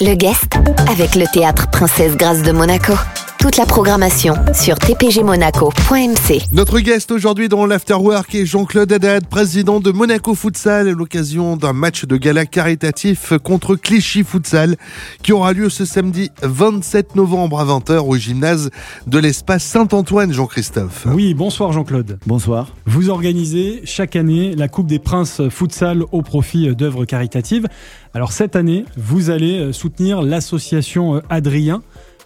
Le 0.00 0.14
guest 0.14 0.54
avec 0.88 1.14
le 1.14 1.26
théâtre 1.32 1.68
Princesse 1.70 2.16
Grâce 2.16 2.42
de 2.42 2.52
Monaco. 2.52 2.94
Toute 3.42 3.56
la 3.56 3.66
programmation 3.66 4.34
sur 4.54 4.76
tpgmonaco.mc. 4.78 6.42
Notre 6.52 6.78
guest 6.78 7.10
aujourd'hui 7.10 7.48
dans 7.48 7.66
l'Afterwork 7.66 8.32
est 8.36 8.46
Jean-Claude 8.46 8.92
Haddad, 8.92 9.26
président 9.26 9.80
de 9.80 9.90
Monaco 9.90 10.36
Futsal, 10.36 10.86
à 10.86 10.92
l'occasion 10.92 11.56
d'un 11.56 11.72
match 11.72 12.04
de 12.04 12.16
gala 12.16 12.46
caritatif 12.46 13.32
contre 13.42 13.74
Clichy 13.74 14.22
Futsal, 14.22 14.76
qui 15.24 15.32
aura 15.32 15.54
lieu 15.54 15.70
ce 15.70 15.84
samedi 15.84 16.30
27 16.42 17.16
novembre 17.16 17.58
à 17.58 17.64
20h 17.64 18.06
au 18.06 18.16
gymnase 18.16 18.70
de 19.08 19.18
l'espace 19.18 19.64
Saint-Antoine, 19.64 20.32
Jean-Christophe. 20.32 21.08
Oui, 21.12 21.34
bonsoir 21.34 21.72
Jean-Claude. 21.72 22.20
Bonsoir. 22.24 22.76
Vous 22.86 23.10
organisez 23.10 23.80
chaque 23.82 24.14
année 24.14 24.54
la 24.54 24.68
Coupe 24.68 24.86
des 24.86 25.00
Princes 25.00 25.48
Futsal 25.48 26.04
au 26.12 26.22
profit 26.22 26.76
d'œuvres 26.76 27.06
caritatives. 27.06 27.66
Alors 28.14 28.30
cette 28.30 28.54
année, 28.54 28.84
vous 28.96 29.30
allez 29.30 29.72
soutenir 29.72 30.22
l'association 30.22 31.20
Adrien. 31.28 31.82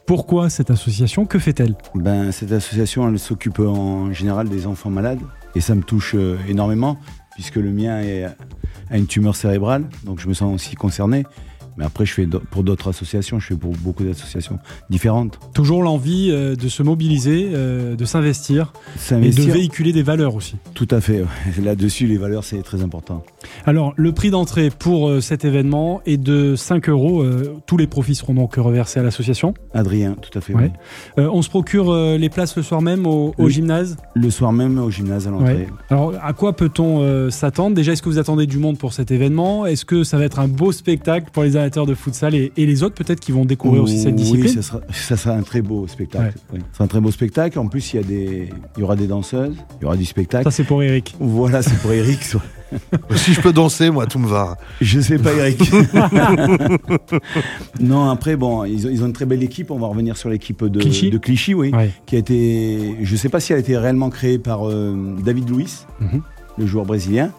Pourquoi 0.06 0.50
cette 0.50 0.70
association? 0.70 1.26
Que 1.26 1.40
fait-elle? 1.40 1.74
Ben, 1.96 2.30
Cette 2.30 2.52
association, 2.52 3.08
elle 3.08 3.18
s'occupe 3.18 3.58
en 3.58 4.12
général 4.12 4.48
des 4.48 4.66
enfants 4.66 4.90
malades 4.90 5.18
et 5.56 5.60
ça 5.60 5.74
me 5.74 5.82
touche 5.82 6.14
euh, 6.14 6.36
énormément 6.48 6.96
puisque 7.34 7.56
le 7.56 7.70
mien 7.70 8.00
est, 8.00 8.24
a 8.24 8.96
une 8.96 9.06
tumeur 9.06 9.36
cérébrale, 9.36 9.84
donc 10.04 10.20
je 10.20 10.28
me 10.28 10.32
sens 10.32 10.54
aussi 10.54 10.74
concerné. 10.74 11.24
Mais 11.76 11.84
après, 11.84 12.06
je 12.06 12.14
fais 12.14 12.26
pour 12.26 12.64
d'autres 12.64 12.88
associations, 12.88 13.38
je 13.38 13.48
fais 13.48 13.56
pour 13.56 13.72
beaucoup 13.72 14.04
d'associations 14.04 14.58
différentes. 14.88 15.38
Toujours 15.52 15.82
l'envie 15.82 16.30
euh, 16.30 16.56
de 16.56 16.68
se 16.68 16.82
mobiliser, 16.82 17.50
euh, 17.52 17.96
de 17.96 18.04
s'investir 18.06 18.72
et 19.10 19.30
de 19.30 19.42
véhiculer 19.42 19.92
des 19.92 20.02
valeurs 20.02 20.34
aussi. 20.34 20.56
Tout 20.74 20.88
à 20.90 21.00
fait. 21.00 21.24
Là-dessus, 21.62 22.06
les 22.06 22.16
valeurs, 22.16 22.44
c'est 22.44 22.62
très 22.62 22.82
important. 22.82 23.24
Alors, 23.66 23.92
le 23.96 24.12
prix 24.12 24.30
d'entrée 24.30 24.70
pour 24.70 25.08
euh, 25.08 25.20
cet 25.20 25.44
événement 25.44 26.00
est 26.06 26.16
de 26.16 26.56
5 26.56 26.88
euros. 26.88 27.24
Tous 27.66 27.76
les 27.76 27.86
profits 27.86 28.14
seront 28.14 28.34
donc 28.34 28.54
reversés 28.54 29.00
à 29.00 29.02
l'association. 29.02 29.54
Adrien, 29.74 30.14
tout 30.14 30.36
à 30.38 30.40
fait. 30.40 30.54
Ouais. 30.54 30.70
on 31.16 31.42
se 31.42 31.50
procure 31.50 31.94
les 31.94 32.28
places 32.28 32.56
le 32.56 32.62
soir 32.62 32.80
même 32.80 33.06
au, 33.06 33.34
gymnase? 33.48 33.96
Le 34.14 34.30
soir 34.30 34.52
même 34.52 34.78
au 34.78 34.90
gymnase 34.90 35.26
à 35.26 35.30
l'entrée. 35.30 35.66
Alors, 35.90 36.14
à 36.22 36.32
quoi 36.32 36.54
peut-on 36.54 37.30
s'attendre? 37.30 37.74
Déjà, 37.74 37.92
est-ce 37.92 38.02
que 38.02 38.08
vous 38.08 38.18
attendez 38.18 38.46
du 38.46 38.58
monde 38.58 38.78
pour 38.78 38.92
cet 38.92 39.10
événement? 39.10 39.66
Est-ce 39.66 39.84
que 39.84 40.04
ça 40.04 40.18
va 40.18 40.24
être 40.24 40.38
un 40.38 40.48
beau 40.48 40.72
spectacle 40.72 41.30
pour 41.32 41.42
les 41.42 41.56
de 41.56 41.94
futsal 41.94 42.34
et, 42.34 42.52
les 42.56 42.82
autres 42.82 42.94
peut-être 42.94 43.20
qui 43.20 43.32
vont 43.32 43.44
découvrir 43.44 43.82
aussi 43.82 43.98
cette 43.98 44.14
discipline. 44.14 44.52
Oui, 44.56 44.62
ça 44.90 45.16
sera, 45.16 45.34
un 45.34 45.42
très 45.42 45.62
beau 45.62 45.86
spectacle. 45.86 46.38
C'est 46.72 46.82
un 46.82 46.86
très 46.86 47.00
beau 47.00 47.10
spectacle. 47.10 47.58
En 47.58 47.66
plus, 47.66 47.92
il 47.92 47.96
y, 47.96 47.98
a 47.98 48.02
des, 48.02 48.50
il 48.76 48.80
y 48.80 48.82
aura 48.82 48.96
des 48.96 49.06
danseuses, 49.06 49.56
il 49.80 49.82
y 49.82 49.86
aura 49.86 49.96
du 49.96 50.04
spectacle. 50.04 50.44
Ça, 50.44 50.50
c'est 50.50 50.64
pour 50.64 50.82
Eric. 50.82 51.14
Voilà, 51.20 51.62
c'est 51.62 51.78
pour 51.80 51.92
Eric. 51.92 52.20
si 53.14 53.32
je 53.32 53.40
peux 53.40 53.52
danser, 53.52 53.90
moi, 53.90 54.06
tout 54.06 54.18
me 54.18 54.26
va. 54.26 54.56
Je 54.80 55.00
sais 55.00 55.18
pas, 55.18 55.32
Eric. 55.32 55.70
non, 57.80 58.10
après, 58.10 58.36
bon, 58.36 58.64
ils 58.64 59.02
ont, 59.02 59.06
une 59.06 59.12
très 59.12 59.26
belle 59.26 59.42
équipe. 59.42 59.70
On 59.70 59.78
va 59.78 59.86
revenir 59.86 60.16
sur 60.16 60.28
l'équipe 60.28 60.64
de 60.64 60.80
Clichy, 60.80 61.10
de 61.10 61.18
Clichy 61.18 61.54
oui, 61.54 61.72
qui 62.06 62.16
a 62.16 62.18
été, 62.18 62.96
je 63.02 63.16
sais 63.16 63.28
pas 63.28 63.40
si 63.40 63.52
elle 63.52 63.58
a 63.58 63.60
été 63.60 63.76
réellement 63.76 64.10
créée 64.10 64.38
par 64.38 64.68
euh, 64.68 65.16
David 65.24 65.48
Luiz, 65.50 65.86
mhm. 66.00 66.22
le 66.58 66.66
joueur 66.66 66.84
brésilien, 66.84 67.30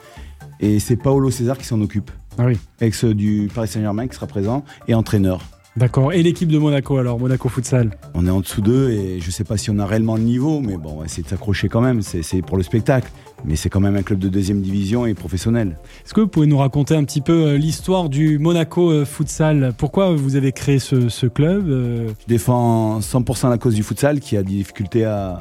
et 0.59 0.79
c'est 0.79 0.95
Paolo 0.95 1.29
César 1.31 1.57
qui 1.57 1.65
s'en 1.65 1.81
occupe. 1.81 2.11
Ah 2.37 2.45
oui. 2.45 2.57
Ex 2.81 3.03
du 3.05 3.49
Paris 3.53 3.67
Saint-Germain 3.67 4.07
qui 4.07 4.15
sera 4.15 4.27
présent 4.27 4.63
et 4.87 4.93
entraîneur. 4.93 5.41
D'accord. 5.77 6.11
Et 6.11 6.23
l'équipe 6.23 6.51
de 6.51 6.57
Monaco 6.57 6.97
alors, 6.97 7.19
Monaco 7.19 7.49
Futsal? 7.49 7.91
On 8.15 8.25
est 8.25 8.31
en 8.31 8.39
dessous 8.39 8.61
d'eux 8.61 8.89
et 8.89 9.19
je 9.19 9.27
ne 9.27 9.31
sais 9.31 9.43
pas 9.43 9.57
si 9.57 9.69
on 9.69 9.77
a 9.77 9.85
réellement 9.85 10.15
le 10.15 10.23
niveau, 10.23 10.59
mais 10.59 10.75
bon, 10.75 10.93
on 10.93 10.99
va 11.01 11.05
essayer 11.05 11.21
de 11.21 11.27
s'accrocher 11.27 11.69
quand 11.69 11.81
même. 11.81 12.01
C'est 12.01 12.41
pour 12.41 12.57
le 12.57 12.63
spectacle. 12.63 13.11
Mais 13.45 13.55
c'est 13.55 13.69
quand 13.69 13.79
même 13.79 13.95
un 13.95 14.01
club 14.01 14.17
de 14.17 14.27
deuxième 14.27 14.61
division 14.61 15.05
et 15.05 15.13
professionnel. 15.13 15.77
Est-ce 16.03 16.15
que 16.15 16.21
vous 16.21 16.27
pouvez 16.27 16.47
nous 16.47 16.57
raconter 16.57 16.95
un 16.95 17.03
petit 17.03 17.21
peu 17.21 17.49
euh, 17.49 17.57
l'histoire 17.57 18.09
du 18.09 18.39
Monaco 18.39 18.89
euh, 18.89 19.05
Futsal? 19.05 19.73
Pourquoi 19.77 20.15
vous 20.15 20.35
avez 20.35 20.51
créé 20.51 20.79
ce, 20.79 21.27
club 21.27 21.69
euh? 21.69 22.09
Je 22.21 22.25
défends 22.25 22.97
100% 22.99 23.51
la 23.51 23.59
cause 23.59 23.75
du 23.75 23.83
futsal 23.83 24.19
qui 24.19 24.35
a 24.35 24.41
des 24.41 24.53
difficultés 24.53 25.05
à, 25.05 25.39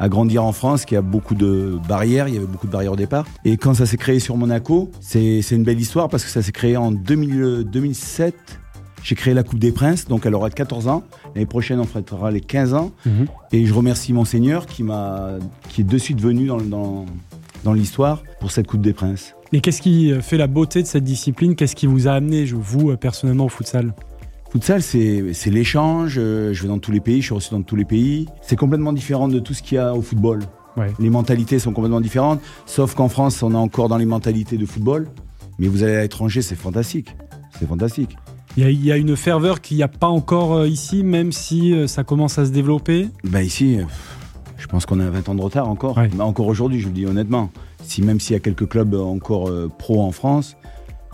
à 0.00 0.08
grandir 0.08 0.42
en 0.44 0.50
France, 0.50 0.84
qui 0.84 0.96
a 0.96 1.02
beaucoup 1.02 1.36
de 1.36 1.78
barrières. 1.88 2.26
Il 2.26 2.34
y 2.34 2.36
avait 2.36 2.46
beaucoup 2.46 2.66
de 2.66 2.72
barrières 2.72 2.94
au 2.94 2.96
départ. 2.96 3.24
Et 3.44 3.56
quand 3.56 3.74
ça 3.74 3.86
s'est 3.86 3.96
créé 3.96 4.18
sur 4.18 4.36
Monaco, 4.36 4.90
c'est 5.00 5.40
une 5.52 5.62
belle 5.62 5.80
histoire 5.80 6.08
parce 6.08 6.24
que 6.24 6.30
ça 6.30 6.42
s'est 6.42 6.50
créé 6.50 6.76
en 6.76 6.90
2007. 6.90 8.34
J'ai 9.06 9.14
créé 9.14 9.34
la 9.34 9.44
Coupe 9.44 9.60
des 9.60 9.70
Princes, 9.70 10.06
donc 10.06 10.26
elle 10.26 10.34
aura 10.34 10.50
14 10.50 10.88
ans. 10.88 11.04
L'année 11.36 11.46
prochaine, 11.46 11.78
on 11.78 11.84
fêtera 11.84 12.32
les 12.32 12.40
15 12.40 12.74
ans. 12.74 12.90
Mhm. 13.06 13.26
Et 13.52 13.64
je 13.64 13.72
remercie 13.72 14.12
Monseigneur 14.12 14.66
qui, 14.66 14.84
qui 15.68 15.80
est 15.80 15.84
de 15.84 15.98
suite 15.98 16.20
venu 16.20 16.48
dans, 16.48 16.60
dans, 16.60 17.06
dans 17.62 17.72
l'histoire 17.72 18.24
pour 18.40 18.50
cette 18.50 18.66
Coupe 18.66 18.80
des 18.80 18.92
Princes. 18.92 19.36
Et 19.52 19.60
qu'est-ce 19.60 19.80
qui 19.80 20.12
fait 20.22 20.36
la 20.36 20.48
beauté 20.48 20.82
de 20.82 20.88
cette 20.88 21.04
discipline? 21.04 21.54
Qu'est-ce 21.54 21.76
qui 21.76 21.86
vous 21.86 22.08
a 22.08 22.14
amené, 22.14 22.46
vous, 22.46 22.96
personnellement, 22.96 23.44
au 23.44 23.48
futsal? 23.48 23.94
Futsal, 24.50 24.82
c'est 24.82 25.50
l'échange. 25.50 26.16
Euh, 26.18 26.52
je 26.52 26.62
vais 26.62 26.68
dans 26.68 26.80
tous 26.80 26.90
les 26.90 26.98
pays, 26.98 27.20
je 27.20 27.26
suis 27.26 27.34
reçu 27.34 27.50
dans 27.52 27.62
tous 27.62 27.76
les 27.76 27.84
pays. 27.84 28.26
C'est 28.42 28.56
complètement 28.56 28.92
différent 28.92 29.28
de 29.28 29.38
tout 29.38 29.54
ce 29.54 29.62
qu'il 29.62 29.76
y 29.76 29.78
a 29.78 29.94
au 29.94 30.02
football. 30.02 30.40
Les 30.98 31.10
mentalités 31.10 31.60
sont 31.60 31.72
complètement 31.72 32.00
différentes, 32.00 32.40
sauf 32.66 32.94
qu'en 32.96 33.08
France, 33.08 33.40
on 33.44 33.52
est 33.52 33.56
encore 33.56 33.88
dans 33.88 33.98
les 33.98 34.04
mentalités 34.04 34.58
de 34.58 34.66
football. 34.66 35.08
Mais 35.60 35.68
vous 35.68 35.84
allez 35.84 35.94
à 35.94 36.02
l'étranger, 36.02 36.42
c'est 36.42 36.56
fantastique. 36.56 37.14
C'est 37.56 37.68
fantastique. 37.68 38.16
Il 38.56 38.84
y, 38.84 38.90
a 38.90 38.96
une 38.96 39.16
ferveur 39.16 39.60
qu'il 39.60 39.76
n'y 39.76 39.82
a 39.82 39.88
pas 39.88 40.06
encore 40.06 40.54
euh, 40.54 40.68
ici, 40.68 41.02
même 41.02 41.30
si 41.30 41.74
euh, 41.74 41.86
ça 41.86 42.04
commence 42.04 42.38
à 42.38 42.46
se 42.46 42.50
développer 42.50 43.08
bah 43.24 43.42
Ici, 43.42 43.78
je 44.56 44.66
pense 44.66 44.86
qu'on 44.86 44.98
a 45.00 45.10
20 45.10 45.28
ans 45.28 45.34
de 45.34 45.42
retard 45.42 45.68
encore. 45.68 45.98
Encore 46.18 46.46
aujourd'hui, 46.46 46.80
je 46.80 46.84
vous 46.84 46.90
le 46.90 46.94
dis 46.94 47.06
honnêtement. 47.06 47.50
Si, 47.82 48.00
même 48.00 48.18
s'il 48.18 48.32
y 48.32 48.36
a 48.36 48.40
quelques 48.40 48.66
clubs 48.66 48.94
encore 48.94 49.50
pro 49.78 50.02
en 50.02 50.10
France, 50.10 50.56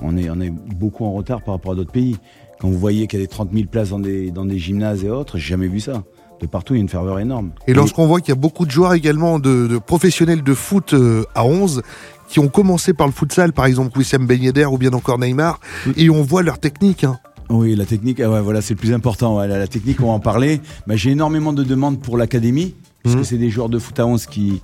on 0.00 0.16
est, 0.16 0.30
on 0.30 0.40
est 0.40 0.50
beaucoup 0.50 1.04
en 1.04 1.12
retard 1.12 1.42
par 1.42 1.54
rapport 1.54 1.72
à 1.72 1.74
d'autres 1.74 1.92
pays. 1.92 2.16
Quand 2.60 2.68
vous 2.68 2.78
voyez 2.78 3.08
qu'il 3.08 3.18
y 3.18 3.22
a 3.22 3.26
des 3.26 3.30
30 3.30 3.50
000 3.52 3.66
places 3.66 3.90
dans 3.90 3.98
des, 3.98 4.30
dans 4.30 4.44
des 4.44 4.58
gymnases 4.58 5.04
et 5.04 5.10
autres, 5.10 5.36
j'ai 5.36 5.50
jamais 5.50 5.66
vu 5.66 5.80
ça. 5.80 6.04
De 6.40 6.46
partout, 6.46 6.74
il 6.74 6.78
y 6.78 6.80
a 6.80 6.82
une 6.82 6.88
ferveur 6.88 7.18
énorme. 7.18 7.50
Et 7.66 7.74
lorsqu'on 7.74 8.06
voit 8.06 8.20
qu'il 8.20 8.30
y 8.30 8.38
a 8.38 8.40
beaucoup 8.40 8.66
de 8.66 8.70
joueurs 8.70 8.94
également, 8.94 9.38
de, 9.38 9.78
professionnels 9.78 10.42
de 10.42 10.54
foot 10.54 10.94
euh, 10.94 11.24
à 11.34 11.44
11, 11.44 11.82
qui 12.28 12.40
ont 12.40 12.48
commencé 12.48 12.94
par 12.94 13.06
le 13.06 13.12
futsal, 13.12 13.52
par 13.52 13.66
exemple 13.66 13.98
Wissam 13.98 14.26
Ben 14.26 14.40
Yedder 14.40 14.66
ou 14.66 14.78
bien 14.78 14.92
encore 14.92 15.18
Neymar, 15.18 15.60
et 15.96 16.08
on 16.08 16.22
voit 16.22 16.42
leur 16.42 16.58
technique. 16.58 17.04
Hein. 17.04 17.18
Oui, 17.52 17.76
la 17.76 17.84
technique, 17.84 18.18
ah 18.20 18.30
ouais, 18.30 18.40
voilà, 18.40 18.62
c'est 18.62 18.74
le 18.74 18.78
plus 18.78 18.94
important. 18.94 19.38
la, 19.40 19.68
technique, 19.68 20.00
on 20.00 20.06
va 20.06 20.12
en 20.12 20.20
parler. 20.20 20.60
Bah, 20.86 20.96
j'ai 20.96 21.10
énormément 21.10 21.52
de 21.52 21.62
demandes 21.62 22.00
pour 22.00 22.16
l'académie, 22.16 22.74
parce 23.02 23.14
que 23.14 23.20
mmh. 23.20 23.24
c'est 23.24 23.36
des 23.36 23.50
joueurs 23.50 23.68
de 23.68 23.78
foot 23.78 23.98
à 24.00 24.06
11 24.06 24.26
qui, 24.26 24.62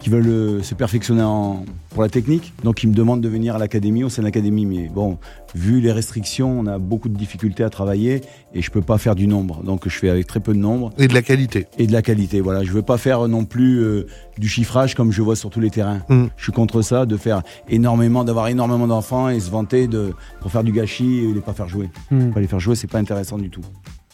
qui 0.00 0.08
veulent 0.08 0.26
euh, 0.26 0.62
se 0.62 0.74
perfectionner 0.74 1.22
en, 1.22 1.64
pour 1.90 2.02
la 2.02 2.08
technique. 2.08 2.52
Donc 2.64 2.82
ils 2.82 2.88
me 2.88 2.94
demandent 2.94 3.20
de 3.20 3.28
venir 3.28 3.54
à 3.54 3.58
l'académie, 3.58 4.02
au 4.02 4.08
sein 4.08 4.22
de 4.22 4.26
l'académie. 4.26 4.66
Mais 4.66 4.88
bon, 4.88 5.18
vu 5.54 5.80
les 5.80 5.92
restrictions, 5.92 6.58
on 6.58 6.66
a 6.66 6.78
beaucoup 6.78 7.08
de 7.08 7.16
difficultés 7.16 7.62
à 7.62 7.70
travailler 7.70 8.22
et 8.54 8.62
je 8.62 8.70
peux 8.70 8.80
pas 8.80 8.98
faire 8.98 9.14
du 9.14 9.26
nombre. 9.26 9.62
Donc 9.62 9.88
je 9.88 9.94
fais 9.96 10.08
avec 10.08 10.26
très 10.26 10.40
peu 10.40 10.54
de 10.54 10.58
nombre. 10.58 10.90
Et 10.98 11.06
de 11.06 11.14
la 11.14 11.22
qualité. 11.22 11.66
Et 11.78 11.86
de 11.86 11.92
la 11.92 12.02
qualité, 12.02 12.40
voilà. 12.40 12.64
Je 12.64 12.72
veux 12.72 12.82
pas 12.82 12.98
faire 12.98 13.28
non 13.28 13.44
plus 13.44 13.80
euh, 13.80 14.06
du 14.38 14.48
chiffrage 14.48 14.94
comme 14.94 15.12
je 15.12 15.22
vois 15.22 15.36
sur 15.36 15.50
tous 15.50 15.60
les 15.60 15.70
terrains. 15.70 16.00
Mm. 16.08 16.26
Je 16.36 16.42
suis 16.42 16.52
contre 16.52 16.82
ça, 16.82 17.06
de 17.06 17.16
faire 17.16 17.42
énormément, 17.68 18.24
d'avoir 18.24 18.48
énormément 18.48 18.86
d'enfants 18.86 19.28
et 19.28 19.38
se 19.38 19.50
vanter 19.50 19.86
de, 19.86 20.14
pour 20.40 20.50
faire 20.50 20.64
du 20.64 20.72
gâchis 20.72 21.18
et 21.18 21.32
les 21.32 21.40
pas 21.40 21.52
faire 21.52 21.68
jouer. 21.68 21.90
Mm. 22.10 22.30
Pas 22.30 22.40
les 22.40 22.46
faire 22.46 22.60
jouer, 22.60 22.74
c'est 22.74 22.90
pas 22.90 22.98
intéressant 22.98 23.36
du 23.36 23.50
tout. 23.50 23.62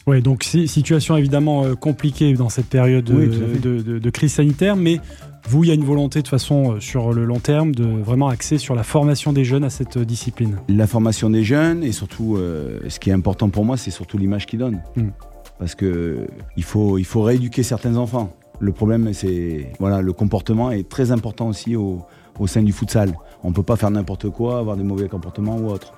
Oui, 0.07 0.21
donc 0.21 0.43
situation 0.43 1.17
évidemment 1.17 1.65
euh, 1.65 1.75
compliquée 1.75 2.33
dans 2.33 2.49
cette 2.49 2.67
période 2.67 3.03
de, 3.03 3.99
de, 3.99 4.09
crise 4.09 4.33
sanitaire, 4.33 4.77
mais 4.77 5.01
vous, 5.47 5.63
il 5.63 5.67
y 5.67 5.71
a 5.71 5.75
une 5.75 5.85
volonté 5.85 6.19
de 6.19 6.23
toute 6.23 6.29
façon 6.29 6.73
euh, 6.73 6.79
sur 6.81 7.13
le 7.13 7.23
long 7.23 7.39
terme 7.39 7.73
de 7.73 7.85
vraiment 7.85 8.27
axer 8.27 8.57
sur 8.57 8.75
la 8.75 8.83
formation 8.83 9.31
des 9.31 9.45
jeunes 9.45 9.63
à 9.63 9.69
cette 9.69 9.95
euh, 9.95 10.03
discipline. 10.03 10.57
La 10.67 10.87
formation 10.87 11.29
des 11.29 11.43
jeunes 11.43 11.85
et 11.85 11.93
surtout, 11.93 12.35
euh, 12.35 12.79
ce 12.89 12.99
qui 12.99 13.11
est 13.11 13.13
important 13.13 13.47
pour 13.49 13.63
moi, 13.63 13.77
c'est 13.77 13.91
surtout 13.91 14.17
l'image 14.17 14.45
qu'ils 14.45 14.59
donnent. 14.59 14.81
Hmm. 14.97 15.09
Parce 15.57 15.73
que 15.73 16.27
il 16.57 16.63
faut, 16.63 16.97
il 16.97 17.05
faut 17.05 17.21
rééduquer 17.21 17.63
certains 17.63 17.95
enfants. 17.95 18.35
Le 18.59 18.73
problème, 18.73 19.13
c'est 19.13 19.71
voilà, 19.79 20.01
le 20.01 20.11
comportement 20.11 20.69
est 20.71 20.89
très 20.89 21.11
important 21.11 21.47
aussi 21.47 21.77
au, 21.77 22.01
au 22.37 22.47
sein 22.47 22.61
du 22.61 22.73
futsal. 22.73 23.13
On 23.43 23.49
ne 23.49 23.53
peut 23.53 23.63
pas 23.63 23.77
faire 23.77 23.89
n'importe 23.89 24.29
quoi, 24.29 24.59
avoir 24.59 24.75
des 24.75 24.83
mauvais 24.83 25.07
comportements 25.07 25.55
ou 25.57 25.69
autre. 25.69 25.93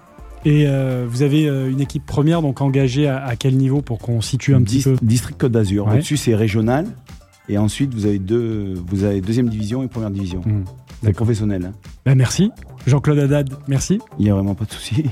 Et 0.46 0.68
vous 1.08 1.22
avez 1.22 1.44
une 1.44 1.82
équipe 1.82 2.06
première 2.06 2.42
donc 2.42 2.62
engagée 2.62 3.08
à, 3.08 3.36
quel 3.38 3.58
niveau 3.58 3.82
pour 3.82 4.00
qu'on 4.00 4.22
situe 4.22 4.56
un 4.56 4.62
petit 4.62 4.82
peu? 4.82 4.96
District 5.02 5.40
Côte 5.40 5.52
d'Azur. 5.52 5.88
Au-dessus, 5.88 6.18
c'est 6.18 6.36
régional. 6.36 6.88
Et 7.50 7.58
ensuite, 7.58 7.94
vous 7.94 8.06
avez, 8.06 8.20
deux, 8.20 8.76
vous 8.88 9.03
avez 9.03 9.22
deuxième 9.22 9.50
division 9.50 9.82
et 9.84 9.88
première 9.88 10.12
division. 10.12 10.41
Mmh. 10.46 11.12
professionnel. 11.14 11.66
Hein. 11.66 11.74
Ben 12.06 12.16
merci. 12.16 12.52
Jean-Claude 12.86 13.20
Haddad, 13.20 13.50
merci. 13.68 14.00
Il 14.20 14.26
n'y 14.26 14.32
a 14.32 14.36
vraiment 14.36 14.56
pas 14.56 14.66
de 14.66 14.72
souci. 14.72 15.06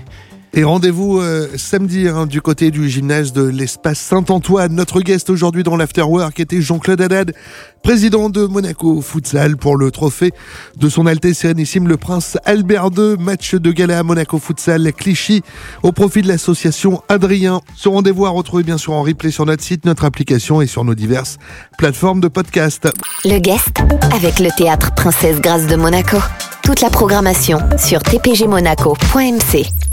Et 0.58 0.64
rendez-vous 0.64 1.20
euh, 1.20 1.50
samedi 1.56 2.08
hein, 2.08 2.26
du 2.26 2.42
côté 2.42 2.72
du 2.72 2.90
gymnase 2.90 3.32
de 3.32 3.44
l'espace 3.44 4.00
Saint-Antoine. 4.00 4.74
Notre 4.74 5.02
guest 5.02 5.30
aujourd'hui 5.30 5.62
dans 5.62 5.78
l'Afterwork 5.78 6.40
était 6.40 6.64
Jean-Claude 6.64 7.00
Haddad, 7.00 7.36
président 7.84 8.32
de 8.32 8.48
Monaco 8.48 9.00
Futsal 9.04 9.56
pour 9.56 9.78
le 9.78 9.92
trophée 9.92 10.32
de 10.76 10.90
son 10.90 11.06
Altesse 11.06 11.38
Sérénissime 11.38 11.88
le 11.88 11.96
Prince 11.98 12.40
Albert 12.44 12.90
II. 12.98 13.18
Match 13.20 13.54
de 13.54 13.72
gala 13.72 14.00
à 14.00 14.04
Monaco 14.04 14.40
Futsal 14.40 14.92
Clichy 14.94 15.44
au 15.84 15.92
profit 15.92 16.24
de 16.24 16.28
l'association 16.28 17.04
Adrien. 17.08 17.62
Ce 17.76 17.88
rendez-vous 17.88 18.26
à 18.26 18.32
retrouver 18.32 18.64
bien 18.64 18.80
sûr 18.80 18.94
en 18.94 19.04
replay 19.04 19.30
sur 19.30 19.46
notre 19.46 19.62
site, 19.64 19.86
notre 19.86 20.06
application 20.06 20.64
et 20.64 20.66
sur 20.66 20.84
nos 20.84 20.96
diverses 20.96 21.38
plateformes 21.78 22.20
de 22.20 22.30
podcast. 22.30 22.90
Le 23.26 23.38
guest 23.38 23.80
avec 24.12 24.40
le 24.40 24.50
théâtre 24.58 24.96
Princesse 24.96 25.40
Grâce 25.40 25.68
de 25.68 25.76
Monaco. 25.76 26.18
Toute 26.64 26.82
la 26.82 26.90
programmation 26.90 27.60
sur 27.78 28.02
tpgmonaco.mc. 28.02 29.87